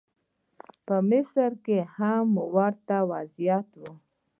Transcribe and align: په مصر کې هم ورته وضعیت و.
په 0.85 0.95
مصر 1.09 1.49
کې 1.65 1.79
هم 1.95 2.27
ورته 2.55 2.97
وضعیت 3.11 3.67
و. 3.79 3.81